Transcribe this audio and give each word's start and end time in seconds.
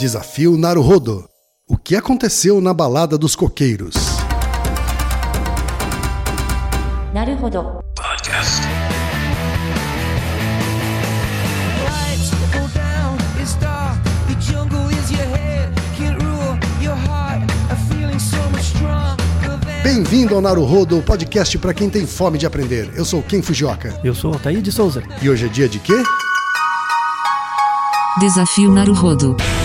Desafio 0.00 0.56
Naruhodo. 0.56 1.28
O 1.68 1.76
que 1.76 1.94
aconteceu 1.94 2.58
na 2.58 2.72
balada 2.72 3.18
dos 3.18 3.36
coqueiros? 3.36 3.94
Naruhodo. 7.12 7.82
Podcast. 7.94 8.62
Bem-vindo 19.84 20.34
ao 20.34 20.40
Naruhodo, 20.40 20.96
o 20.96 21.02
podcast 21.02 21.58
para 21.58 21.74
quem 21.74 21.90
tem 21.90 22.06
fome 22.06 22.38
de 22.38 22.46
aprender. 22.46 22.90
Eu 22.96 23.04
sou 23.04 23.22
Ken 23.22 23.42
Fujioka. 23.42 24.00
Eu 24.02 24.14
sou 24.14 24.32
Altair 24.32 24.62
de 24.62 24.72
Souza. 24.72 25.02
E 25.20 25.28
hoje 25.28 25.44
é 25.44 25.48
dia 25.50 25.68
de 25.68 25.78
quê? 25.78 26.02
Desafio 28.18 28.72
Naruhodo. 28.72 29.36
Naruhodo. 29.36 29.59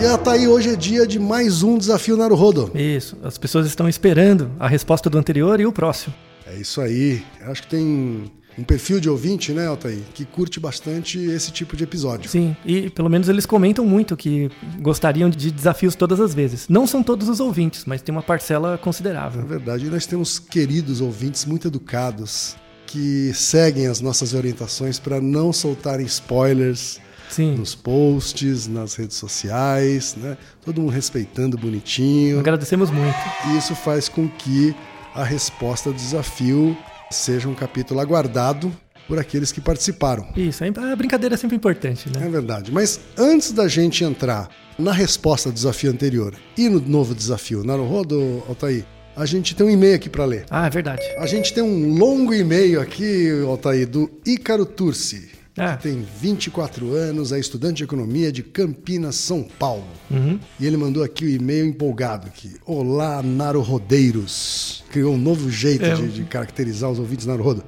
E 0.00 0.06
ah, 0.06 0.16
tá 0.16 0.32
aí, 0.32 0.46
hoje 0.46 0.70
é 0.70 0.76
dia 0.76 1.06
de 1.06 1.18
mais 1.18 1.62
um 1.62 1.76
Desafio 1.76 2.16
Naruhodo. 2.16 2.70
Isso, 2.74 3.16
as 3.22 3.36
pessoas 3.36 3.66
estão 3.66 3.88
esperando 3.88 4.50
a 4.58 4.68
resposta 4.68 5.10
do 5.10 5.18
anterior 5.18 5.58
e 5.60 5.66
o 5.66 5.72
próximo. 5.72 6.14
É 6.46 6.56
isso 6.56 6.80
aí. 6.80 7.22
Acho 7.42 7.62
que 7.62 7.68
tem 7.68 8.30
um 8.56 8.62
perfil 8.62 9.00
de 9.00 9.10
ouvinte, 9.10 9.52
né, 9.52 9.66
Altair, 9.66 9.98
que 10.14 10.24
curte 10.24 10.60
bastante 10.60 11.18
esse 11.18 11.50
tipo 11.50 11.76
de 11.76 11.82
episódio. 11.82 12.30
Sim, 12.30 12.56
e 12.64 12.88
pelo 12.90 13.08
menos 13.10 13.28
eles 13.28 13.44
comentam 13.44 13.84
muito 13.84 14.16
que 14.16 14.48
gostariam 14.80 15.28
de 15.28 15.50
desafios 15.50 15.96
todas 15.96 16.20
as 16.20 16.32
vezes. 16.32 16.68
Não 16.68 16.86
são 16.86 17.02
todos 17.02 17.28
os 17.28 17.40
ouvintes, 17.40 17.84
mas 17.84 18.00
tem 18.00 18.14
uma 18.14 18.22
parcela 18.22 18.72
Na 18.72 18.78
considerável. 18.78 19.44
verdade, 19.44 19.86
nós 19.90 20.06
temos 20.06 20.38
queridos 20.38 21.00
ouvintes 21.00 21.44
muito 21.44 21.66
educados 21.66 22.56
que 22.86 23.32
seguem 23.34 23.88
as 23.88 24.00
nossas 24.00 24.32
orientações 24.32 24.98
para 24.98 25.20
não 25.20 25.52
soltarem 25.52 26.06
spoilers 26.06 26.98
Sim, 27.30 27.54
nos 27.56 27.74
posts, 27.74 28.66
nas 28.66 28.94
redes 28.94 29.16
sociais, 29.16 30.16
né? 30.16 30.36
Todo 30.64 30.80
mundo 30.80 30.90
respeitando 30.92 31.56
bonitinho. 31.58 32.38
agradecemos 32.38 32.90
muito. 32.90 33.16
E 33.50 33.56
isso 33.58 33.74
faz 33.74 34.08
com 34.08 34.28
que 34.28 34.74
a 35.14 35.24
resposta 35.24 35.90
do 35.90 35.96
desafio 35.96 36.76
seja 37.10 37.48
um 37.48 37.54
capítulo 37.54 38.00
aguardado 38.00 38.72
por 39.06 39.18
aqueles 39.18 39.50
que 39.50 39.60
participaram. 39.60 40.26
Isso, 40.36 40.62
a 40.64 40.96
brincadeira 40.96 41.34
é 41.34 41.38
sempre 41.38 41.56
importante, 41.56 42.08
É 42.14 42.18
né? 42.18 42.28
verdade. 42.28 42.70
Mas 42.70 43.00
antes 43.16 43.52
da 43.52 43.66
gente 43.66 44.04
entrar 44.04 44.48
na 44.78 44.92
resposta 44.92 45.48
do 45.50 45.54
desafio 45.54 45.90
anterior 45.90 46.34
e 46.56 46.68
no 46.68 46.78
novo 46.80 47.14
desafio, 47.14 47.64
Naruhodo, 47.64 48.42
Altair, 48.46 48.84
a 49.16 49.24
gente 49.26 49.56
tem 49.56 49.66
um 49.66 49.70
e-mail 49.70 49.96
aqui 49.96 50.08
para 50.10 50.24
ler. 50.26 50.44
Ah, 50.50 50.66
é 50.66 50.70
verdade. 50.70 51.02
A 51.18 51.26
gente 51.26 51.52
tem 51.54 51.62
um 51.62 51.96
longo 51.98 52.32
e-mail 52.34 52.80
aqui, 52.80 53.28
Altair, 53.46 53.88
do 53.88 54.10
Ícaro 54.24 54.64
Turci. 54.66 55.30
Ah. 55.58 55.76
Que 55.76 55.82
tem 55.84 56.06
24 56.20 56.92
anos, 56.94 57.32
é 57.32 57.38
estudante 57.38 57.78
de 57.78 57.84
economia 57.84 58.30
de 58.30 58.42
Campinas, 58.42 59.16
São 59.16 59.42
Paulo. 59.42 59.86
Uhum. 60.10 60.38
E 60.60 60.66
ele 60.66 60.76
mandou 60.76 61.02
aqui 61.02 61.24
o 61.24 61.28
e-mail 61.28 61.66
empolgado 61.66 62.26
aqui. 62.26 62.52
Olá, 62.64 63.22
Naruhodeiros. 63.22 64.84
Criou 64.90 65.14
um 65.14 65.18
novo 65.18 65.50
jeito 65.50 65.84
É. 65.84 65.94
de, 65.94 66.08
de 66.08 66.24
caracterizar 66.24 66.90
os 66.90 66.98
ouvintes 66.98 67.26
Naruhodo. 67.26 67.64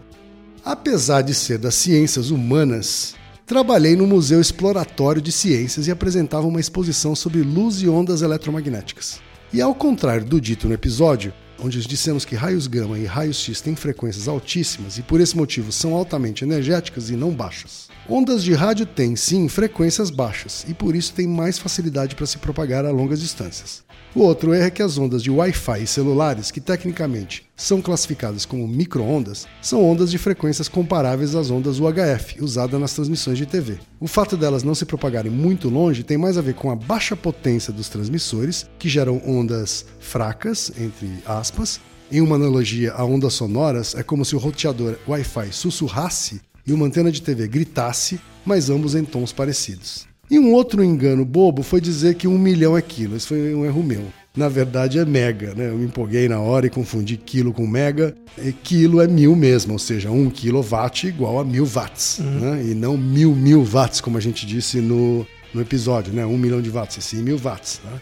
Apesar 0.65 1.23
de 1.23 1.35
ser 1.35 1.59
das 1.59 1.75
ciências 1.75 2.31
humanas, 2.31 3.15
trabalhei 3.47 3.97
no 3.97 4.07
Museu 4.07 4.41
Exploratório 4.41 5.23
de 5.23 5.33
Ciências 5.33 5.87
e 5.87 5.91
apresentava 5.91 6.47
uma 6.47 6.61
exposição 6.61 7.15
sobre 7.17 7.43
luz 7.43 7.83
e 7.83 7.89
ondas 7.89 8.23
eletromagnéticas. 8.23 9.21
E 9.53 9.61
ao 9.61 9.75
contrário 9.75 10.25
do 10.25 10.41
dito 10.41 10.69
no 10.69 10.75
episódio, 10.75 11.33
onde 11.63 11.81
dissemos 11.87 12.25
que 12.25 12.35
raios 12.35 12.67
gama 12.67 12.99
e 12.99 13.05
raios 13.05 13.39
X 13.39 13.61
têm 13.61 13.77
frequências 13.77 14.29
altíssimas 14.29 14.99
e 14.99 15.03
por 15.03 15.21
esse 15.21 15.37
motivo 15.37 15.71
são 15.71 15.95
altamente 15.95 16.45
energéticas 16.45 17.11
e 17.11 17.17
não 17.17 17.31
baixas. 17.31 17.89
Ondas 18.13 18.43
de 18.43 18.53
rádio 18.55 18.87
têm 18.87 19.15
sim 19.15 19.49
frequências 19.49 20.11
baixas 20.11 20.67
e 20.69 20.75
por 20.75 20.97
isso 20.97 21.15
têm 21.15 21.29
mais 21.29 21.61
facilidade 21.61 22.17
para 22.17 22.27
se 22.27 22.39
propagar 22.39 22.85
a 22.85 22.91
longas 22.91 23.21
distâncias. 23.21 23.85
O 24.17 24.23
outro 24.23 24.53
erro 24.53 24.65
é 24.65 24.71
que 24.71 24.83
as 24.83 24.99
ondas 24.99 25.23
de 25.23 25.31
Wi-Fi 25.31 25.85
e 25.85 25.87
celulares, 25.87 26.51
que 26.51 26.61
tecnicamente 26.61 27.49
são 27.55 27.81
classificadas 27.81 28.45
como 28.45 28.67
microondas, 28.67 29.47
são 29.63 29.89
ondas 29.89 30.11
de 30.11 30.19
frequências 30.19 30.67
comparáveis 30.67 31.37
às 31.37 31.53
ondas 31.53 31.79
UHF, 31.79 32.43
usadas 32.43 32.81
nas 32.81 32.95
transmissões 32.95 33.39
de 33.39 33.47
TV. 33.47 33.79
O 34.01 34.09
fato 34.09 34.37
delas 34.37 34.65
não 34.65 34.75
se 34.75 34.85
propagarem 34.85 35.31
muito 35.31 35.69
longe 35.69 36.03
tem 36.03 36.19
mais 36.19 36.37
a 36.37 36.43
ver 36.43 36.55
com 36.55 36.69
a 36.69 36.75
baixa 36.75 37.15
potência 37.15 37.73
dos 37.73 37.89
transmissores, 37.89 38.69
que 38.77 38.89
geram 38.89 39.23
ondas 39.25 39.87
fracas, 40.01 40.73
entre 40.77 41.09
aspas. 41.25 41.79
Em 42.11 42.21
uma 42.21 42.35
analogia 42.35 42.93
a 42.93 43.05
ondas 43.05 43.35
sonoras, 43.35 43.95
é 43.95 44.03
como 44.03 44.25
se 44.25 44.35
o 44.35 44.39
roteador 44.41 44.97
Wi-Fi 45.07 45.53
sussurrasse 45.53 46.41
e 46.67 46.73
uma 46.73 46.87
antena 46.87 47.11
de 47.11 47.23
TV 47.23 47.49
gritasse, 47.49 48.21
mas 48.45 48.71
ambos 48.71 48.95
em 48.95 49.05
tons 49.05 49.33
parecidos. 49.33 50.07
E 50.31 50.39
um 50.39 50.53
outro 50.53 50.85
engano 50.85 51.25
bobo 51.25 51.63
foi 51.63 51.81
dizer 51.81 52.15
que 52.15 52.29
um 52.29 52.39
milhão 52.39 52.77
é 52.77 52.83
quilo. 52.83 53.17
Isso 53.17 53.29
foi 53.29 53.53
um 53.55 53.65
erro 53.65 53.83
meu. 53.83 54.05
Na 54.37 54.49
verdade 54.49 54.99
é 55.01 55.05
mega, 55.05 55.55
né? 55.55 55.71
Eu 55.71 55.77
me 55.77 55.87
empolguei 55.87 56.29
na 56.29 56.39
hora 56.39 56.65
e 56.65 56.71
confundi 56.71 57.17
quilo 57.17 57.53
com 57.53 57.67
mega. 57.67 58.15
E 58.39 58.53
quilo 58.53 59.01
é 59.01 59.09
mil 59.09 59.35
mesmo, 59.35 59.73
ou 59.73 59.79
seja, 59.79 60.09
um 60.11 60.31
quilowatt 60.31 61.09
igual 61.09 61.41
a 61.41 61.45
mil 61.45 61.67
watts, 61.67 62.21
né? 62.21 62.63
E 62.65 62.75
não 62.75 62.97
mil 62.97 63.35
mil 63.35 63.65
watts, 63.65 64.01
como 64.01 64.17
a 64.17 64.21
gente 64.21 64.47
disse 64.47 64.81
no, 64.81 65.27
no 65.53 65.61
episódio, 65.61 66.13
né? 66.13 66.25
Um 66.25 66.39
milhão 66.39 66.63
de 66.63 66.71
watts, 66.71 66.99
e 66.99 67.03
sim 67.03 67.23
mil 67.23 67.37
watts, 67.37 67.81
né? 67.85 68.01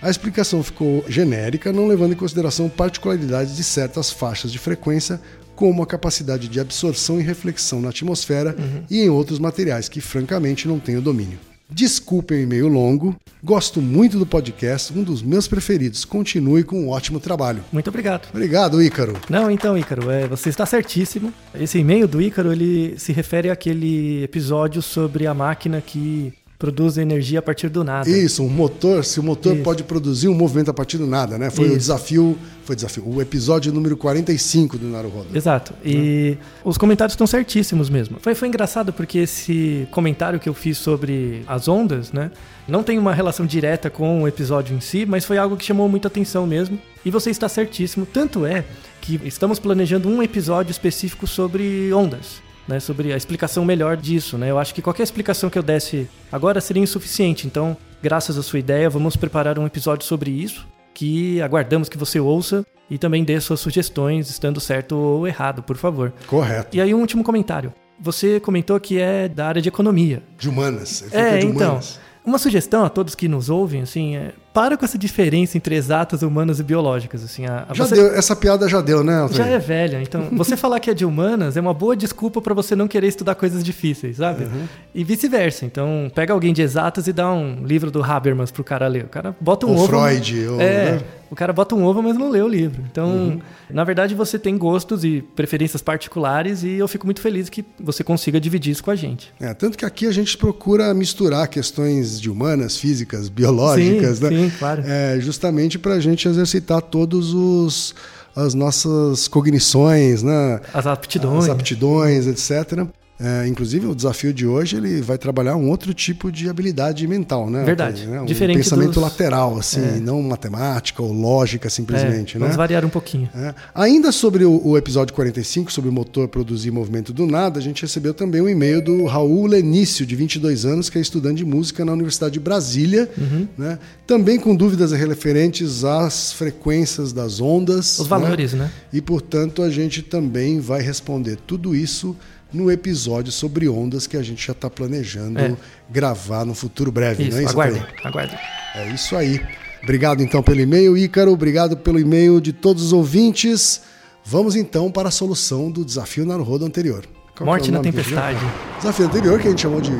A 0.00 0.08
explicação 0.08 0.62
ficou 0.62 1.04
genérica, 1.08 1.72
não 1.72 1.86
levando 1.86 2.12
em 2.12 2.16
consideração 2.16 2.68
particularidades 2.70 3.56
de 3.56 3.64
certas 3.64 4.10
faixas 4.10 4.52
de 4.52 4.58
frequência, 4.58 5.20
como 5.56 5.82
a 5.82 5.86
capacidade 5.86 6.46
de 6.46 6.60
absorção 6.60 7.18
e 7.18 7.22
reflexão 7.22 7.80
na 7.80 7.88
atmosfera 7.88 8.54
e 8.88 9.00
em 9.00 9.08
outros 9.08 9.38
materiais 9.38 9.88
que, 9.88 10.00
francamente, 10.00 10.68
não 10.68 10.78
tenho 10.78 11.00
domínio. 11.00 11.38
Desculpem 11.68 12.38
o 12.38 12.42
e-mail 12.42 12.68
longo, 12.68 13.16
gosto 13.42 13.82
muito 13.82 14.20
do 14.20 14.24
podcast, 14.24 14.96
um 14.96 15.02
dos 15.02 15.20
meus 15.20 15.48
preferidos. 15.48 16.04
Continue 16.04 16.62
com 16.62 16.80
um 16.82 16.90
ótimo 16.90 17.18
trabalho. 17.18 17.64
Muito 17.72 17.88
obrigado. 17.88 18.28
Obrigado, 18.30 18.80
Ícaro. 18.80 19.14
Não, 19.28 19.50
então, 19.50 19.76
Ícaro, 19.76 20.08
é, 20.08 20.28
você 20.28 20.48
está 20.48 20.64
certíssimo. 20.64 21.32
Esse 21.52 21.78
e-mail 21.78 22.06
do 22.06 22.22
Ícaro, 22.22 22.52
ele 22.52 22.96
se 22.98 23.12
refere 23.12 23.50
àquele 23.50 24.22
episódio 24.22 24.80
sobre 24.80 25.26
a 25.26 25.34
máquina 25.34 25.80
que 25.80 26.32
produz 26.58 26.96
energia 26.96 27.38
a 27.38 27.42
partir 27.42 27.68
do 27.68 27.84
nada. 27.84 28.08
Isso, 28.08 28.42
um 28.42 28.48
motor, 28.48 29.04
se 29.04 29.20
o 29.20 29.22
motor 29.22 29.54
Isso. 29.54 29.62
pode 29.62 29.82
produzir 29.84 30.28
um 30.28 30.34
movimento 30.34 30.70
a 30.70 30.74
partir 30.74 30.98
do 30.98 31.06
nada, 31.06 31.36
né? 31.38 31.50
Foi 31.50 31.66
o 31.66 31.68
Isso. 31.68 31.78
desafio, 31.78 32.38
foi 32.64 32.74
desafio, 32.74 33.06
o 33.06 33.20
episódio 33.20 33.72
número 33.72 33.96
45 33.96 34.78
do 34.78 34.86
Naruhodo. 34.86 35.28
Exato. 35.34 35.74
E 35.84 36.36
os 36.64 36.78
comentários 36.78 37.12
estão 37.12 37.26
certíssimos 37.26 37.90
mesmo. 37.90 38.18
Foi, 38.20 38.34
foi 38.34 38.48
engraçado 38.48 38.92
porque 38.92 39.18
esse 39.18 39.86
comentário 39.90 40.40
que 40.40 40.48
eu 40.48 40.54
fiz 40.54 40.78
sobre 40.78 41.42
as 41.46 41.68
ondas, 41.68 42.12
né? 42.12 42.30
Não 42.66 42.82
tem 42.82 42.98
uma 42.98 43.14
relação 43.14 43.46
direta 43.46 43.88
com 43.88 44.22
o 44.22 44.28
episódio 44.28 44.74
em 44.76 44.80
si, 44.80 45.06
mas 45.06 45.24
foi 45.24 45.38
algo 45.38 45.56
que 45.56 45.64
chamou 45.64 45.88
muita 45.88 46.08
atenção 46.08 46.46
mesmo. 46.46 46.78
E 47.04 47.10
você 47.10 47.30
está 47.30 47.48
certíssimo. 47.48 48.04
Tanto 48.04 48.44
é 48.44 48.64
que 49.00 49.20
estamos 49.24 49.60
planejando 49.60 50.08
um 50.08 50.20
episódio 50.20 50.72
específico 50.72 51.26
sobre 51.26 51.92
ondas. 51.92 52.45
Né, 52.68 52.80
sobre 52.80 53.12
a 53.12 53.16
explicação 53.16 53.64
melhor 53.64 53.96
disso, 53.96 54.36
né? 54.36 54.50
Eu 54.50 54.58
acho 54.58 54.74
que 54.74 54.82
qualquer 54.82 55.04
explicação 55.04 55.48
que 55.48 55.56
eu 55.56 55.62
desse 55.62 56.08
agora 56.32 56.60
seria 56.60 56.82
insuficiente. 56.82 57.46
Então, 57.46 57.76
graças 58.02 58.36
à 58.36 58.42
sua 58.42 58.58
ideia, 58.58 58.90
vamos 58.90 59.16
preparar 59.16 59.56
um 59.56 59.66
episódio 59.66 60.04
sobre 60.04 60.32
isso, 60.32 60.66
que 60.92 61.40
aguardamos 61.40 61.88
que 61.88 61.96
você 61.96 62.18
ouça 62.18 62.66
e 62.90 62.98
também 62.98 63.24
dê 63.24 63.40
suas 63.40 63.60
sugestões, 63.60 64.30
estando 64.30 64.60
certo 64.60 64.96
ou 64.96 65.26
errado, 65.26 65.62
por 65.62 65.76
favor. 65.76 66.12
Correto. 66.26 66.76
E 66.76 66.80
aí 66.80 66.94
um 66.94 67.00
último 67.00 67.22
comentário. 67.22 67.72
Você 67.98 68.40
comentou 68.40 68.78
que 68.78 68.98
é 68.98 69.28
da 69.28 69.46
área 69.46 69.62
de 69.62 69.68
economia. 69.68 70.22
De 70.38 70.48
humanas. 70.48 71.04
É, 71.12 71.36
é 71.36 71.38
de 71.38 71.46
então. 71.46 71.68
humanas. 71.68 72.00
Uma 72.24 72.38
sugestão 72.38 72.84
a 72.84 72.88
todos 72.88 73.14
que 73.14 73.28
nos 73.28 73.48
ouvem, 73.48 73.82
assim, 73.82 74.16
é 74.16 74.32
para 74.56 74.74
com 74.74 74.86
essa 74.86 74.96
diferença 74.96 75.58
entre 75.58 75.74
exatas, 75.74 76.22
humanas 76.22 76.58
e 76.58 76.62
biológicas, 76.62 77.22
assim. 77.22 77.44
A, 77.44 77.66
a 77.68 77.74
Já 77.74 77.84
você- 77.84 77.94
deu, 77.94 78.14
essa 78.14 78.34
piada 78.34 78.66
já 78.66 78.80
deu, 78.80 79.04
né, 79.04 79.18
Altair? 79.18 79.36
já 79.36 79.46
é 79.48 79.58
velha, 79.58 80.00
então 80.00 80.28
você 80.32 80.56
falar 80.56 80.80
que 80.80 80.88
é 80.90 80.94
de 80.94 81.04
humanas 81.04 81.58
é 81.58 81.60
uma 81.60 81.74
boa 81.74 81.94
desculpa 81.94 82.40
para 82.40 82.54
você 82.54 82.74
não 82.74 82.88
querer 82.88 83.06
estudar 83.06 83.34
coisas 83.34 83.62
difíceis, 83.62 84.16
sabe? 84.16 84.44
Uhum. 84.44 84.64
E 84.94 85.04
vice-versa. 85.04 85.66
Então, 85.66 86.10
pega 86.14 86.32
alguém 86.32 86.54
de 86.54 86.62
exatas 86.62 87.06
e 87.06 87.12
dá 87.12 87.30
um 87.30 87.66
livro 87.66 87.90
do 87.90 88.02
Habermas 88.02 88.50
pro 88.50 88.64
cara 88.64 88.86
ler. 88.88 89.04
O 89.04 89.08
cara 89.08 89.36
bota 89.38 89.66
um 89.66 89.72
Ou 89.72 89.76
ovo. 89.76 89.88
Freud, 89.88 90.46
ou, 90.48 90.58
é, 90.58 90.92
né? 90.92 91.00
O 91.30 91.34
cara 91.34 91.52
bota 91.52 91.74
um 91.74 91.84
ovo, 91.84 92.02
mas 92.02 92.16
não 92.16 92.30
lê 92.30 92.40
o 92.40 92.48
livro. 92.48 92.82
Então, 92.90 93.08
Uhum. 93.08 93.40
na 93.70 93.84
verdade, 93.84 94.14
você 94.14 94.38
tem 94.38 94.56
gostos 94.56 95.04
e 95.04 95.22
preferências 95.34 95.82
particulares 95.82 96.62
e 96.62 96.70
eu 96.74 96.86
fico 96.88 97.06
muito 97.06 97.20
feliz 97.20 97.48
que 97.48 97.64
você 97.80 98.02
consiga 98.04 98.40
dividir 98.40 98.72
isso 98.72 98.82
com 98.84 98.90
a 98.90 98.96
gente. 98.96 99.32
É, 99.40 99.52
tanto 99.54 99.76
que 99.76 99.84
aqui 99.84 100.06
a 100.06 100.12
gente 100.12 100.36
procura 100.36 100.92
misturar 100.94 101.48
questões 101.48 102.20
de 102.20 102.30
humanas, 102.30 102.76
físicas, 102.76 103.28
biológicas, 103.28 104.18
Sim, 104.18 104.24
né? 104.24 104.30
sim, 104.30 104.52
claro. 104.58 104.82
É, 104.86 105.18
justamente 105.20 105.78
para 105.78 105.94
a 105.94 106.00
gente 106.00 106.28
exercitar 106.28 106.80
todos 106.82 107.32
os 107.34 107.94
as 108.34 108.52
nossas 108.52 109.28
cognições, 109.28 110.22
né? 110.22 110.60
As 110.74 110.86
aptidões. 110.86 111.44
As 111.44 111.50
aptidões, 111.50 112.26
etc. 112.26 112.86
É, 113.18 113.46
inclusive, 113.48 113.86
o 113.86 113.94
desafio 113.94 114.30
de 114.32 114.46
hoje 114.46 114.76
ele 114.76 115.00
vai 115.00 115.16
trabalhar 115.16 115.56
um 115.56 115.70
outro 115.70 115.94
tipo 115.94 116.30
de 116.30 116.50
habilidade 116.50 117.06
mental, 117.06 117.48
né? 117.48 117.64
Verdade. 117.64 118.06
Né? 118.06 118.20
Um 118.20 118.26
Diferente 118.26 118.58
pensamento 118.58 118.92
dos- 118.92 119.02
lateral, 119.02 119.58
assim, 119.58 119.80
É. 119.80 119.98
não 120.00 120.20
matemática 120.22 121.02
ou 121.02 121.12
lógica 121.12 121.70
simplesmente, 121.70 122.36
É, 122.36 122.38
né? 122.38 122.44
Vamos 122.44 122.56
variar 122.56 122.84
um 122.84 122.90
pouquinho. 122.90 123.28
É. 123.34 123.54
Ainda 123.74 124.12
sobre 124.12 124.44
o, 124.44 124.60
o 124.62 124.76
episódio 124.76 125.14
45, 125.14 125.72
sobre 125.72 125.88
o 125.88 125.92
motor 125.92 126.28
produzir 126.28 126.70
movimento 126.70 127.10
do 127.12 127.26
nada, 127.26 127.58
a 127.58 127.62
gente 127.62 127.80
recebeu 127.80 128.12
também 128.12 128.42
um 128.42 128.48
e-mail 128.50 128.82
do 128.82 129.04
Raul 129.06 129.46
Lenício, 129.46 130.04
de 130.04 130.14
22 130.14 130.66
anos, 130.66 130.90
que 130.90 130.98
é 130.98 131.00
estudante 131.00 131.38
de 131.38 131.44
música 131.46 131.84
na 131.86 131.92
Universidade 131.94 132.34
de 132.34 132.40
Brasília, 132.40 133.08
Uhum. 133.16 133.48
né? 133.56 133.78
também 134.06 134.38
com 134.38 134.54
dúvidas 134.54 134.92
referentes 134.92 135.84
às 135.84 136.32
frequências 136.32 137.12
das 137.14 137.40
ondas. 137.40 137.98
Os 137.98 138.06
valores, 138.06 138.52
né? 138.52 138.70
E, 138.92 139.00
portanto, 139.00 139.62
a 139.62 139.70
gente 139.70 140.02
também 140.02 140.60
vai 140.60 140.82
responder 140.82 141.38
tudo 141.46 141.74
isso 141.74 142.14
no 142.56 142.70
episódio 142.70 143.30
sobre 143.30 143.68
ondas 143.68 144.06
que 144.06 144.16
a 144.16 144.22
gente 144.22 144.44
já 144.46 144.52
está 144.52 144.70
planejando 144.70 145.38
É. 145.38 145.54
gravar 145.90 146.44
no 146.44 146.54
futuro 146.54 146.90
breve, 146.90 147.22
Isso, 147.24 147.32
não 147.32 147.38
é 147.38 147.44
isso? 147.44 147.52
aguardem, 147.52 147.82
aguardem. 148.02 148.38
É 148.74 148.88
isso 148.92 149.14
aí. 149.14 149.40
Obrigado 149.82 150.22
então 150.22 150.42
pelo 150.42 150.60
e-mail, 150.60 150.96
Ícaro. 150.96 151.30
Obrigado 151.32 151.76
pelo 151.76 152.00
e-mail 152.00 152.40
de 152.40 152.52
todos 152.52 152.82
os 152.82 152.92
ouvintes. 152.92 153.82
Vamos 154.24 154.56
então 154.56 154.90
para 154.90 155.08
a 155.08 155.12
solução 155.12 155.70
do 155.70 155.84
desafio 155.84 156.26
Naruhodo 156.26 156.64
anterior. 156.64 157.04
Qual 157.36 157.46
é 157.46 157.50
Morte 157.52 157.68
o 157.68 157.72
na 157.72 157.80
tempestade. 157.80 158.38
Desafio 158.78 159.06
anterior 159.06 159.38
que 159.38 159.46
a 159.46 159.50
gente 159.50 159.60
chamou 159.60 159.80
de 159.80 159.92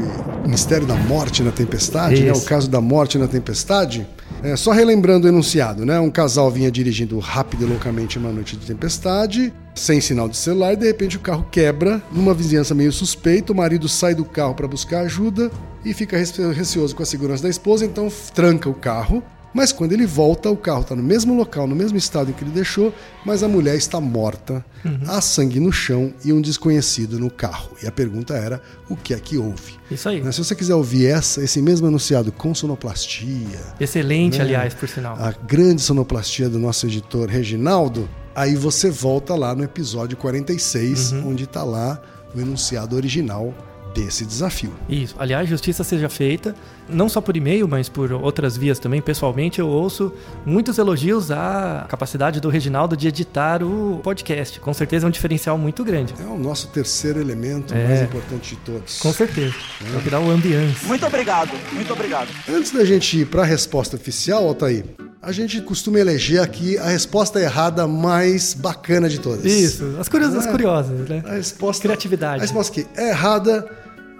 Mistério 0.48 0.86
da 0.86 0.94
Morte 0.96 1.42
na 1.42 1.52
Tempestade, 1.52 2.24
né? 2.24 2.32
o 2.32 2.40
caso 2.40 2.68
da 2.68 2.80
morte 2.80 3.18
na 3.18 3.28
tempestade. 3.28 4.06
É, 4.42 4.54
só 4.54 4.70
relembrando 4.70 5.26
o 5.26 5.28
enunciado, 5.28 5.84
né? 5.84 5.98
Um 5.98 6.10
casal 6.10 6.50
vinha 6.50 6.70
dirigindo 6.70 7.18
rápido 7.18 7.64
e 7.64 7.68
loucamente 7.68 8.18
uma 8.18 8.30
noite 8.30 8.56
de 8.56 8.64
tempestade, 8.66 9.52
sem 9.74 10.00
sinal 10.00 10.28
de 10.28 10.36
celular, 10.36 10.74
e 10.74 10.76
de 10.76 10.86
repente 10.86 11.16
o 11.16 11.20
carro 11.20 11.46
quebra 11.50 12.00
numa 12.12 12.32
vizinhança 12.32 12.74
meio 12.74 12.92
suspeita. 12.92 13.52
O 13.52 13.56
marido 13.56 13.88
sai 13.88 14.14
do 14.14 14.24
carro 14.24 14.54
para 14.54 14.68
buscar 14.68 15.00
ajuda 15.00 15.50
e 15.84 15.92
fica 15.92 16.16
rece- 16.16 16.52
receoso 16.52 16.94
com 16.94 17.02
a 17.02 17.06
segurança 17.06 17.42
da 17.42 17.48
esposa, 17.48 17.84
então 17.84 18.08
tranca 18.34 18.68
o 18.68 18.74
carro. 18.74 19.22
Mas 19.56 19.72
quando 19.72 19.92
ele 19.92 20.04
volta, 20.04 20.50
o 20.50 20.56
carro 20.56 20.82
está 20.82 20.94
no 20.94 21.02
mesmo 21.02 21.34
local, 21.34 21.66
no 21.66 21.74
mesmo 21.74 21.96
estado 21.96 22.30
em 22.30 22.34
que 22.34 22.44
ele 22.44 22.50
deixou, 22.50 22.92
mas 23.24 23.42
a 23.42 23.48
mulher 23.48 23.74
está 23.74 23.98
morta, 23.98 24.62
há 25.08 25.18
sangue 25.22 25.58
no 25.58 25.72
chão 25.72 26.12
e 26.22 26.30
um 26.30 26.42
desconhecido 26.42 27.18
no 27.18 27.30
carro. 27.30 27.70
E 27.82 27.86
a 27.86 27.90
pergunta 27.90 28.34
era: 28.34 28.60
o 28.86 28.94
que 28.94 29.14
é 29.14 29.18
que 29.18 29.38
houve? 29.38 29.72
Isso 29.90 30.10
aí. 30.10 30.20
Né, 30.22 30.30
Se 30.30 30.44
você 30.44 30.54
quiser 30.54 30.74
ouvir 30.74 31.06
essa, 31.06 31.42
esse 31.42 31.62
mesmo 31.62 31.86
anunciado 31.86 32.30
com 32.30 32.54
sonoplastia, 32.54 33.58
Excelente, 33.80 34.36
né? 34.36 34.44
aliás, 34.44 34.74
por 34.74 34.88
sinal. 34.88 35.16
a 35.18 35.32
grande 35.32 35.80
sonoplastia 35.80 36.50
do 36.50 36.58
nosso 36.58 36.86
editor 36.86 37.26
Reginaldo, 37.28 38.06
aí 38.34 38.54
você 38.54 38.90
volta 38.90 39.34
lá 39.34 39.54
no 39.54 39.64
episódio 39.64 40.18
46, 40.18 41.12
Uhum. 41.12 41.30
onde 41.30 41.44
está 41.44 41.64
lá 41.64 41.98
o 42.34 42.40
enunciado 42.40 42.94
original 42.94 43.54
desse 43.96 44.24
desafio. 44.26 44.72
Isso. 44.88 45.14
Aliás, 45.18 45.48
justiça 45.48 45.82
seja 45.82 46.08
feita, 46.08 46.54
não 46.88 47.08
só 47.08 47.20
por 47.20 47.36
e-mail, 47.36 47.66
mas 47.66 47.88
por 47.88 48.12
outras 48.12 48.56
vias 48.56 48.78
também. 48.78 49.00
Pessoalmente, 49.00 49.58
eu 49.58 49.66
ouço 49.68 50.12
muitos 50.44 50.76
elogios 50.76 51.30
à 51.30 51.86
capacidade 51.88 52.38
do 52.40 52.48
Reginaldo 52.50 52.96
de 52.96 53.08
editar 53.08 53.62
o 53.62 54.00
podcast. 54.02 54.60
Com 54.60 54.74
certeza 54.74 55.06
é 55.06 55.08
um 55.08 55.10
diferencial 55.10 55.56
muito 55.56 55.82
grande. 55.82 56.14
É 56.20 56.26
o 56.26 56.38
nosso 56.38 56.68
terceiro 56.68 57.20
elemento 57.20 57.74
É. 57.74 57.88
mais 57.88 58.02
importante 58.02 58.50
de 58.54 58.56
todos. 58.60 58.98
Com 58.98 59.12
certeza. 59.12 59.54
É 59.92 59.96
o 59.96 60.00
que 60.02 60.10
dá 60.10 60.20
o 60.20 60.30
ambiance. 60.30 60.84
Muito 60.84 61.06
obrigado, 61.06 61.50
muito 61.72 61.92
obrigado. 61.92 62.28
Antes 62.48 62.72
da 62.72 62.84
gente 62.84 63.20
ir 63.20 63.26
para 63.26 63.42
a 63.42 63.46
resposta 63.46 63.96
oficial, 63.96 64.46
Altair, 64.46 64.84
a 65.22 65.32
gente 65.32 65.60
costuma 65.62 65.98
eleger 65.98 66.40
aqui 66.40 66.76
a 66.78 66.86
resposta 66.88 67.40
errada 67.40 67.86
mais 67.88 68.54
bacana 68.54 69.08
de 69.08 69.18
todas. 69.18 69.44
Isso. 69.44 69.96
As, 69.98 70.08
curios, 70.08 70.34
as 70.34 70.46
É. 70.46 70.50
curiosas, 70.50 71.08
né? 71.08 71.22
A 71.26 71.32
resposta. 71.32 71.82
Criatividade. 71.82 72.38
A 72.38 72.42
resposta 72.42 72.72
que 72.72 72.86
é 72.96 73.08
errada, 73.10 73.66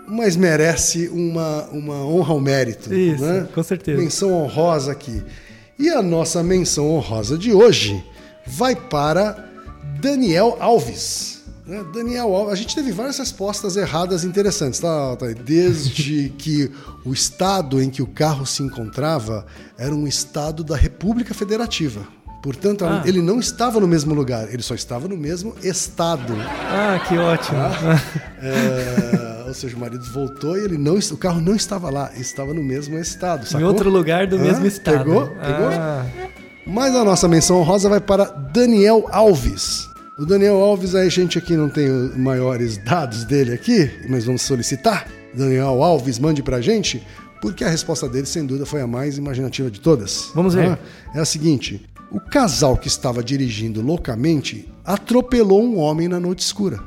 mas 0.09 0.37
merece 0.37 1.09
uma, 1.09 1.65
uma 1.71 2.07
honra 2.07 2.33
ao 2.33 2.41
mérito. 2.41 2.93
Isso, 2.95 3.25
né? 3.25 3.49
com 3.55 3.63
certeza. 3.63 4.01
Menção 4.01 4.33
honrosa 4.33 4.93
aqui. 4.93 5.23
E 5.79 5.91
a 5.91 6.03
nossa 6.03 6.43
menção 6.43 6.91
honrosa 6.91 7.37
de 7.37 7.53
hoje 7.53 8.03
vai 8.47 8.75
para 8.75 9.47
Daniel 10.01 10.57
Alves. 10.61 11.43
né? 11.67 11.85
Daniel 11.93 12.35
Alves, 12.35 12.53
a 12.53 12.57
gente 12.57 12.75
teve 12.75 12.93
várias 12.93 13.19
respostas 13.19 13.77
erradas 13.77 14.25
interessantes, 14.25 14.81
tá? 14.81 15.17
Desde 15.45 16.33
que 16.39 16.71
o 17.05 17.13
estado 17.13 17.83
em 17.83 17.91
que 17.91 18.03
o 18.03 18.07
carro 18.07 18.47
se 18.47 18.63
encontrava 18.63 19.45
era 19.77 19.95
um 19.95 20.07
estado 20.07 20.63
da 20.65 20.77
República 20.77 21.35
Federativa. 21.35 22.16
Portanto, 22.47 22.85
Ah. 22.85 23.03
ele 23.05 23.21
não 23.21 23.41
estava 23.41 23.81
no 23.81 23.89
mesmo 23.89 24.15
lugar, 24.15 24.47
ele 24.55 24.63
só 24.63 24.73
estava 24.77 25.09
no 25.09 25.17
mesmo 25.17 25.53
estado. 25.65 26.33
Ah, 26.39 26.97
que 27.09 27.19
ótimo. 27.19 27.59
É, 28.41 29.45
ou 29.49 29.53
seja, 29.53 29.77
o 29.77 29.81
marido 29.81 30.05
voltou 30.13 30.57
e 30.57 30.61
ele 30.65 30.79
não, 30.79 30.95
o 30.97 31.17
carro 31.17 31.41
não 31.41 31.57
estava 31.57 31.91
lá, 31.91 32.09
estava 32.17 32.55
no 32.55 32.63
mesmo 32.63 32.97
estado. 32.99 33.43
em 33.43 33.47
Sacou? 33.51 33.67
outro 33.67 33.91
lugar 33.91 34.29
do 34.29 34.37
Hã? 34.37 34.43
mesmo 34.43 34.65
estado. 34.65 34.99
Pegou? 34.99 35.27
Pegou? 35.27 35.69
Ah, 35.73 36.07
Mas 36.65 36.95
a 36.95 37.05
nossa 37.05 37.27
menção 37.27 37.59
honrosa 37.59 37.89
vai 37.89 38.01
para 38.01 38.25
Daniel 38.27 39.09
Alves. 39.11 39.89
O 40.17 40.25
Daniel 40.25 40.57
Alves, 40.57 40.95
a 40.95 41.09
gente 41.09 41.39
aqui 41.39 41.57
não 41.57 41.69
tem 41.69 41.89
os 41.91 42.17
maiores 42.17 42.77
dados 42.79 43.25
dele 43.25 43.53
aqui, 43.55 43.91
mas 44.09 44.25
vamos 44.25 44.43
solicitar. 44.43 45.07
Daniel 45.35 45.83
Alves, 45.83 46.19
mande 46.21 46.43
pra 46.45 46.61
gente, 46.61 47.05
porque 47.43 47.65
a 47.65 47.69
resposta 47.69 48.09
dele, 48.09 48.27
sem 48.27 48.47
dúvida, 48.47 48.65
foi 48.65 48.81
a 48.83 48.87
mais 48.87 49.19
imaginativa 49.19 49.69
de 49.71 49.81
todas. 49.81 50.31
Vamos 50.35 50.55
ver. 50.55 50.71
Ah, 50.71 50.79
É 51.15 51.21
a 51.21 51.25
seguinte: 51.25 51.85
o 52.11 52.21
casal 52.21 52.77
que 52.77 52.89
estava 52.89 53.23
dirigindo 53.23 53.83
loucamente 53.83 54.69
atropelou 54.85 55.63
um 55.63 55.79
homem 55.79 56.09
na 56.09 56.21
noite 56.21 56.41
escura. 56.41 56.81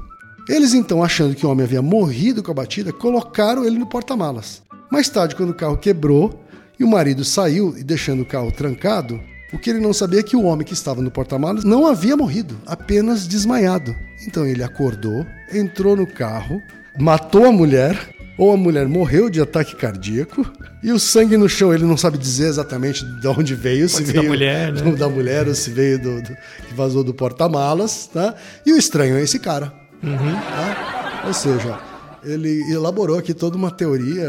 Eles 0.47 0.73
então, 0.73 1.03
achando 1.03 1.35
que 1.35 1.45
o 1.45 1.49
homem 1.49 1.65
havia 1.65 1.81
morrido 1.81 2.41
com 2.41 2.51
a 2.51 2.55
batida, 2.55 2.91
colocaram 2.91 3.63
ele 3.65 3.77
no 3.77 3.85
porta-malas. 3.85 4.63
Mais 4.91 5.07
tarde, 5.07 5.35
quando 5.35 5.51
o 5.51 5.55
carro 5.55 5.77
quebrou 5.77 6.43
e 6.79 6.83
o 6.83 6.87
marido 6.87 7.23
saiu 7.23 7.77
e 7.77 7.83
deixando 7.83 8.23
o 8.23 8.25
carro 8.25 8.51
trancado, 8.51 9.21
o 9.53 9.59
que 9.59 9.69
ele 9.69 9.79
não 9.79 9.93
sabia 9.93 10.21
é 10.21 10.23
que 10.23 10.35
o 10.35 10.43
homem 10.43 10.65
que 10.65 10.73
estava 10.73 11.01
no 11.01 11.11
porta-malas 11.11 11.63
não 11.63 11.85
havia 11.85 12.17
morrido, 12.17 12.57
apenas 12.65 13.27
desmaiado. 13.27 13.95
Então 14.27 14.45
ele 14.45 14.63
acordou, 14.63 15.25
entrou 15.51 15.95
no 15.95 16.07
carro, 16.07 16.61
matou 16.99 17.45
a 17.45 17.51
mulher, 17.51 18.15
ou 18.39 18.51
a 18.53 18.57
mulher 18.57 18.87
morreu 18.87 19.29
de 19.29 19.39
ataque 19.41 19.75
cardíaco, 19.75 20.49
e 20.81 20.91
o 20.91 20.97
sangue 20.99 21.35
no 21.37 21.47
chão 21.49 21.73
ele 21.73 21.83
não 21.85 21.97
sabe 21.97 22.17
dizer 22.17 22.47
exatamente 22.47 23.05
de 23.05 23.27
onde 23.27 23.53
veio, 23.53 23.87
se 23.89 23.95
Pode 23.97 24.07
ser 24.07 24.13
veio 24.13 24.23
da 24.23 24.29
mulher, 24.29 24.73
né? 24.73 24.91
da 24.97 25.09
mulher 25.09 25.47
ou 25.47 25.53
se 25.53 25.69
veio 25.69 26.01
do, 26.01 26.21
do- 26.21 26.37
que 26.67 26.73
vazou 26.73 27.03
do 27.03 27.13
porta-malas, 27.13 28.07
tá? 28.11 28.33
E 28.65 28.71
o 28.73 28.77
estranho 28.77 29.17
é 29.17 29.21
esse 29.21 29.37
cara. 29.39 29.73
Uhum. 30.01 30.17
tá? 30.33 31.23
Ou 31.27 31.33
seja, 31.33 31.77
ele 32.23 32.61
elaborou 32.71 33.17
aqui 33.17 33.33
toda 33.33 33.57
uma 33.57 33.69
teoria 33.69 34.27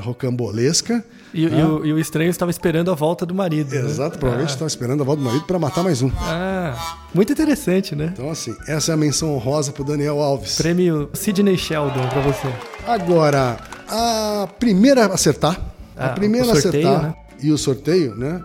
rocambolesca. 0.00 1.04
e, 1.34 1.44
e 1.44 1.62
o, 1.62 1.84
e 1.86 1.92
o 1.92 1.98
estranho 1.98 2.30
estava 2.30 2.50
esperando 2.50 2.90
a 2.90 2.94
volta 2.94 3.24
do 3.26 3.34
marido. 3.34 3.74
né? 3.74 3.80
Exato, 3.82 4.18
provavelmente 4.18 4.50
estava 4.52 4.68
esperando 4.68 5.02
a 5.02 5.04
volta 5.04 5.22
do 5.22 5.26
marido 5.26 5.44
para 5.44 5.58
matar 5.58 5.82
mais 5.84 6.02
um. 6.02 6.10
Ah, 6.18 6.74
muito 7.14 7.32
interessante, 7.32 7.94
né? 7.94 8.10
Então, 8.12 8.30
assim, 8.30 8.54
essa 8.66 8.92
é 8.92 8.94
a 8.94 8.96
menção 8.96 9.34
honrosa 9.34 9.72
pro 9.72 9.84
Daniel 9.84 10.18
Alves. 10.20 10.56
Prêmio 10.56 11.10
Sidney 11.12 11.56
Sheldon 11.58 12.08
pra 12.08 12.20
você. 12.22 12.48
Agora, 12.86 13.58
a 13.88 14.48
primeira 14.58 15.04
a 15.06 15.14
acertar, 15.14 15.60
a 15.96 16.06
Ah, 16.06 16.08
primeira 16.10 16.46
o 16.46 16.50
a 16.50 16.60
sorteio, 16.60 16.88
acertar 16.88 17.02
né? 17.10 17.14
e 17.42 17.52
o 17.52 17.58
sorteio, 17.58 18.14
né? 18.16 18.42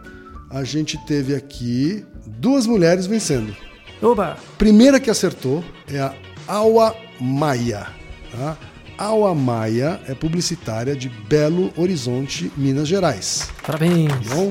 A 0.49 0.63
gente 0.63 0.97
teve 1.05 1.35
aqui 1.35 2.05
duas 2.27 2.65
mulheres 2.65 3.05
vencendo. 3.07 3.55
Oba! 4.01 4.37
Primeira 4.57 4.99
que 4.99 5.09
acertou 5.09 5.63
é 5.91 5.99
a 5.99 6.13
Aua 6.47 6.95
Maia. 7.19 7.87
Tá? 8.31 8.57
Aua 8.97 9.33
Maia 9.33 9.99
é 10.07 10.13
publicitária 10.13 10.95
de 10.95 11.09
Belo 11.09 11.73
Horizonte, 11.75 12.51
Minas 12.55 12.87
Gerais. 12.87 13.49
Parabéns! 13.65 14.11
tá 14.11 14.35
Bom? 14.35 14.49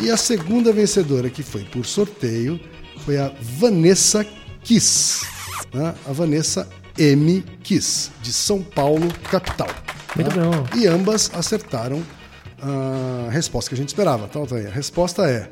E 0.00 0.10
a 0.10 0.16
segunda 0.16 0.72
vencedora, 0.72 1.28
que 1.30 1.42
foi 1.42 1.64
por 1.64 1.84
sorteio, 1.84 2.60
foi 3.04 3.16
a 3.18 3.32
Vanessa 3.40 4.24
Kiss. 4.62 5.26
né? 5.72 5.94
A 6.08 6.12
Vanessa 6.12 6.68
M. 6.98 7.44
Kiss, 7.62 8.10
de 8.20 8.32
São 8.32 8.62
Paulo, 8.62 9.06
capital. 9.30 9.68
Muito 10.16 10.30
tá? 10.30 10.36
bom. 10.36 10.78
E 10.78 10.86
ambas 10.86 11.30
acertaram 11.32 12.02
a 12.60 13.30
resposta 13.30 13.68
que 13.70 13.74
a 13.74 13.78
gente 13.78 13.88
esperava. 13.88 14.26
Tá, 14.26 14.38
Altair? 14.38 14.66
A 14.66 14.72
resposta 14.72 15.28
é: 15.30 15.50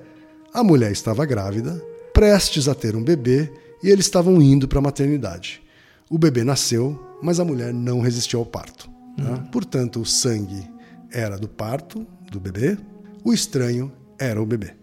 a 0.52 0.62
mulher 0.64 0.90
estava 0.90 1.24
grávida, 1.24 1.80
prestes 2.12 2.68
a 2.68 2.74
ter 2.74 2.96
um 2.96 3.02
bebê, 3.02 3.50
e 3.82 3.88
eles 3.88 4.06
estavam 4.06 4.42
indo 4.42 4.66
para 4.66 4.78
a 4.78 4.82
maternidade. 4.82 5.62
O 6.10 6.18
bebê 6.18 6.44
nasceu, 6.44 7.00
mas 7.22 7.38
a 7.38 7.44
mulher 7.44 7.72
não 7.72 8.00
resistiu 8.00 8.40
ao 8.40 8.46
parto. 8.46 8.88
tá? 9.16 9.22
Hum. 9.22 9.46
Portanto, 9.52 10.00
o 10.00 10.06
sangue 10.06 10.68
era 11.12 11.38
do 11.38 11.48
parto 11.48 12.06
do 12.30 12.40
bebê, 12.40 12.76
o 13.24 13.32
estranho 13.32 13.92
era 14.18 14.40
o 14.40 14.46
bebê. 14.46 14.74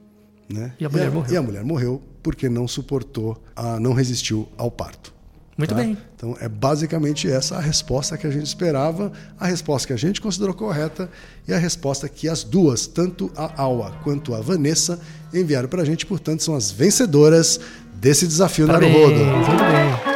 Né? 0.52 0.74
E 0.80 0.86
a 0.86 0.90
mulher 0.90 1.12
morreu. 1.12 1.34
E 1.34 1.38
a 1.38 1.42
mulher 1.42 1.64
morreu 1.64 2.02
porque 2.22 2.48
não 2.48 2.68
suportou, 2.68 3.42
a, 3.56 3.80
não 3.80 3.94
resistiu 3.94 4.48
ao 4.58 4.72
parto. 4.72 5.13
Muito 5.58 5.70
tá? 5.70 5.76
bem. 5.76 5.98
Então 6.16 6.36
é 6.40 6.50
basicamente 6.50 7.30
essa 7.30 7.56
a 7.58 7.60
resposta 7.60 8.18
que 8.18 8.26
a 8.26 8.32
gente 8.32 8.46
esperava, 8.46 9.12
a 9.40 9.48
resposta 9.48 9.88
que 9.88 9.94
a 9.94 9.98
gente 9.98 10.20
considerou 10.20 10.54
correta 10.54 11.10
e 11.48 11.54
a 11.54 11.58
resposta 11.58 12.10
que 12.10 12.28
as 12.28 12.44
duas, 12.44 12.88
tanto 12.88 13.32
a 13.36 13.62
Aua 13.62 13.92
quanto 14.04 14.34
a 14.34 14.42
Vanessa, 14.42 15.00
enviaram 15.34 15.70
para 15.70 15.82
a 15.82 15.86
gente. 15.86 16.06
Portanto, 16.06 16.44
são 16.44 16.56
as 16.56 16.72
vencedoras 16.72 17.60
desse 17.96 18.28
desafio 18.28 18.68
Parabéns! 18.68 18.94
Naruhodo. 18.94 19.26
Muito 19.26 19.64
bem. 19.64 20.14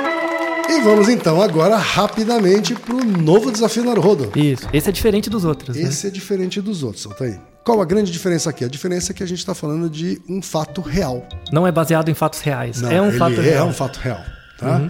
E 0.70 0.82
vamos 0.82 1.08
então 1.08 1.42
agora 1.42 1.78
rapidamente 1.78 2.76
pro 2.76 3.04
novo 3.04 3.52
desafio 3.52 3.86
Naruhodo. 3.86 4.32
Isso. 4.36 4.68
Esse 4.74 4.90
é 4.90 4.92
diferente 4.92 5.30
dos 5.30 5.46
outros. 5.46 5.78
né? 5.78 5.84
Esse 5.84 6.08
é 6.08 6.10
diferente 6.10 6.62
dos 6.62 6.84
outros, 6.84 7.06
Altair. 7.06 7.40
Qual 7.64 7.82
a 7.82 7.86
grande 7.86 8.12
diferença 8.12 8.50
aqui? 8.50 8.66
A 8.66 8.68
diferença 8.68 9.12
é 9.12 9.14
que 9.14 9.24
a 9.24 9.26
gente 9.26 9.40
está 9.40 9.54
falando 9.54 9.90
de 9.90 10.22
um 10.28 10.42
fato 10.42 10.82
real. 10.82 11.28
Não 11.52 11.66
é 11.66 11.72
baseado 11.72 12.10
em 12.10 12.14
fatos 12.14 12.40
reais. 12.40 12.82
Não, 12.82 12.92
é 12.92 13.02
um 13.02 13.10
ele 13.10 13.18
fato 13.18 13.40
é 13.40 13.44
real. 13.44 13.66
Uhum. 13.66 13.72
um 13.72 13.74
fato 13.74 13.98
real. 13.98 14.24
Tá? 14.58 14.90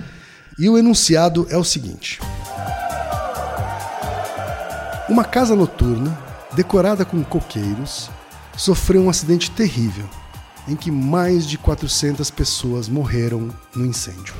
E 0.59 0.67
o 0.67 0.75
enunciado 0.75 1.45
é 1.51 1.57
o 1.57 1.63
seguinte: 1.63 2.19
Uma 5.07 5.23
casa 5.23 5.55
noturna, 5.55 6.17
decorada 6.53 7.05
com 7.05 7.23
coqueiros, 7.23 8.09
sofreu 8.57 9.03
um 9.03 9.09
acidente 9.09 9.51
terrível 9.51 10.09
em 10.67 10.75
que 10.75 10.89
mais 10.89 11.45
de 11.47 11.59
400 11.59 12.31
pessoas 12.31 12.89
morreram 12.89 13.53
no 13.75 13.85
incêndio. 13.85 14.33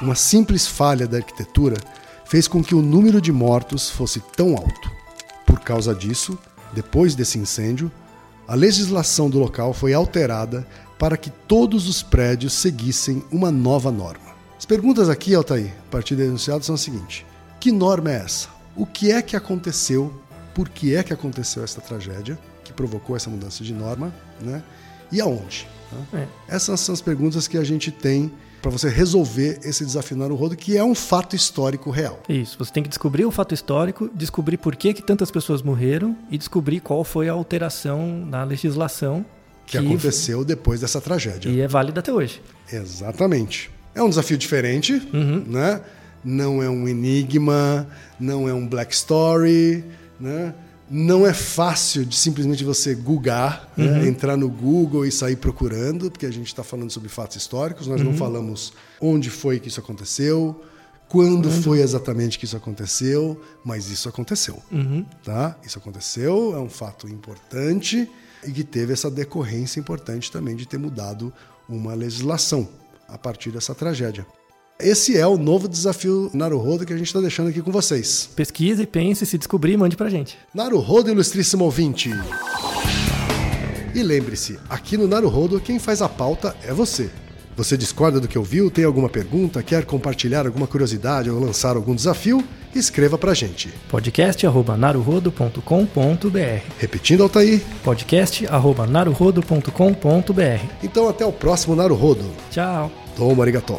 Uma 0.00 0.14
simples 0.14 0.66
falha 0.66 1.06
da 1.06 1.18
arquitetura 1.18 1.76
fez 2.24 2.48
com 2.48 2.64
que 2.64 2.74
o 2.74 2.80
número 2.80 3.20
de 3.20 3.30
mortos 3.30 3.90
fosse 3.90 4.20
tão 4.34 4.56
alto. 4.56 4.90
Por 5.44 5.60
causa 5.60 5.94
disso, 5.94 6.38
depois 6.72 7.14
desse 7.14 7.38
incêndio, 7.38 7.92
a 8.46 8.54
legislação 8.54 9.30
do 9.30 9.38
local 9.38 9.72
foi 9.72 9.94
alterada 9.94 10.66
para 10.98 11.16
que 11.16 11.30
todos 11.30 11.88
os 11.88 12.02
prédios 12.02 12.52
seguissem 12.52 13.24
uma 13.30 13.50
nova 13.50 13.90
norma. 13.90 14.34
As 14.56 14.64
perguntas 14.64 15.08
aqui, 15.08 15.34
Altair, 15.34 15.72
a 15.88 15.90
partir 15.90 16.14
do 16.14 16.22
enunciado, 16.22 16.64
são 16.64 16.74
as 16.74 16.80
seguintes: 16.80 17.24
Que 17.60 17.72
norma 17.72 18.10
é 18.10 18.16
essa? 18.16 18.48
O 18.76 18.86
que 18.86 19.10
é 19.10 19.20
que 19.22 19.36
aconteceu? 19.36 20.12
Por 20.54 20.68
que 20.68 20.94
é 20.94 21.02
que 21.02 21.12
aconteceu 21.12 21.64
essa 21.64 21.80
tragédia 21.80 22.38
que 22.62 22.72
provocou 22.72 23.16
essa 23.16 23.28
mudança 23.28 23.64
de 23.64 23.72
norma? 23.72 24.14
Né? 24.40 24.62
E 25.10 25.20
aonde? 25.20 25.68
tá? 25.90 26.18
É. 26.18 26.28
Essas 26.48 26.80
são 26.80 26.92
as 26.92 27.00
perguntas 27.00 27.48
que 27.48 27.58
a 27.58 27.64
gente 27.64 27.90
tem 27.90 28.32
para 28.64 28.70
você 28.70 28.88
resolver 28.88 29.60
esse 29.62 29.84
desafio 29.84 30.16
no 30.16 30.34
rodo, 30.34 30.56
que 30.56 30.74
é 30.74 30.82
um 30.82 30.94
fato 30.94 31.36
histórico 31.36 31.90
real. 31.90 32.18
Isso, 32.26 32.56
você 32.58 32.72
tem 32.72 32.82
que 32.82 32.88
descobrir 32.88 33.26
o 33.26 33.30
fato 33.30 33.52
histórico, 33.52 34.10
descobrir 34.14 34.56
por 34.56 34.74
que, 34.74 34.94
que 34.94 35.02
tantas 35.02 35.30
pessoas 35.30 35.60
morreram 35.60 36.16
e 36.30 36.38
descobrir 36.38 36.80
qual 36.80 37.04
foi 37.04 37.28
a 37.28 37.32
alteração 37.34 38.24
na 38.24 38.42
legislação 38.42 39.22
Que 39.66 39.76
aconteceu 39.76 40.46
depois 40.46 40.80
dessa 40.80 40.98
tragédia. 40.98 41.50
e 41.50 41.60
é 41.60 41.68
válida 41.68 42.00
até 42.00 42.10
hoje. 42.10 42.40
Exatamente. 42.72 43.70
É 43.94 44.02
um 44.02 44.08
desafio 44.08 44.38
diferente, 44.38 44.94
né? 45.12 45.82
Não 46.24 46.62
é 46.62 46.70
um 46.70 46.88
enigma, 46.88 47.86
não 48.18 48.48
é 48.48 48.54
um 48.54 48.66
black 48.66 48.94
story, 48.94 49.84
né? 50.18 50.54
Não 50.90 51.26
é 51.26 51.32
fácil 51.32 52.04
de 52.04 52.14
simplesmente 52.14 52.62
você 52.62 52.94
googar, 52.94 53.68
né? 53.76 54.06
entrar 54.06 54.36
no 54.36 54.48
Google 54.48 55.06
e 55.06 55.10
sair 55.10 55.36
procurando, 55.36 56.10
porque 56.10 56.26
a 56.26 56.30
gente 56.30 56.46
está 56.46 56.62
falando 56.62 56.90
sobre 56.90 57.08
fatos 57.08 57.36
históricos, 57.36 57.86
nós 57.86 58.00
não 58.02 58.14
falamos 58.14 58.72
onde 59.00 59.30
foi 59.30 59.58
que 59.58 59.68
isso 59.68 59.80
aconteceu, 59.80 60.62
quando 61.08 61.50
foi 61.50 61.80
exatamente 61.80 62.38
que 62.38 62.44
isso 62.44 62.56
aconteceu, 62.56 63.40
mas 63.64 63.88
isso 63.88 64.08
aconteceu. 64.08 64.62
Tá? 65.22 65.56
Isso 65.64 65.78
aconteceu, 65.78 66.54
é 66.54 66.60
um 66.60 66.68
fato 66.68 67.08
importante 67.08 68.08
e 68.46 68.52
que 68.52 68.64
teve 68.64 68.92
essa 68.92 69.10
decorrência 69.10 69.80
importante 69.80 70.30
também 70.30 70.54
de 70.54 70.66
ter 70.66 70.78
mudado 70.78 71.32
uma 71.68 71.94
legislação 71.94 72.68
a 73.08 73.16
partir 73.16 73.50
dessa 73.50 73.74
tragédia. 73.74 74.26
Esse 74.78 75.16
é 75.16 75.26
o 75.26 75.38
novo 75.38 75.68
desafio 75.68 76.30
Naruhodo 76.34 76.84
que 76.84 76.92
a 76.92 76.96
gente 76.96 77.06
está 77.06 77.20
deixando 77.20 77.48
aqui 77.48 77.62
com 77.62 77.70
vocês. 77.70 78.28
Pesquise, 78.34 78.84
pense, 78.86 79.24
se 79.24 79.38
descobrir, 79.38 79.76
mande 79.76 79.96
pra 79.96 80.10
gente. 80.10 80.36
Naruhodo, 80.52 81.10
ilustríssimo 81.10 81.64
ouvinte. 81.64 82.10
E 83.94 84.02
lembre-se, 84.02 84.58
aqui 84.68 84.96
no 84.96 85.06
Naruhodo, 85.06 85.60
quem 85.60 85.78
faz 85.78 86.02
a 86.02 86.08
pauta 86.08 86.56
é 86.64 86.72
você. 86.72 87.08
Você 87.56 87.76
discorda 87.76 88.18
do 88.18 88.26
que 88.26 88.36
ouviu, 88.36 88.68
tem 88.68 88.84
alguma 88.84 89.08
pergunta, 89.08 89.62
quer 89.62 89.84
compartilhar 89.84 90.44
alguma 90.44 90.66
curiosidade 90.66 91.30
ou 91.30 91.38
lançar 91.38 91.76
algum 91.76 91.94
desafio? 91.94 92.42
Escreva 92.74 93.16
pra 93.16 93.32
gente. 93.32 93.68
podcast@naruhodo.com.br. 93.88 96.62
Repetindo, 96.78 97.22
Altair. 97.22 97.62
podcast@naruhodo.com.br. 97.84 100.64
Então 100.82 101.08
até 101.08 101.24
o 101.24 101.32
próximo 101.32 101.76
Naruhodo. 101.76 102.24
Tchau. 102.50 102.90
Domo 103.16 103.40
arigato. 103.40 103.78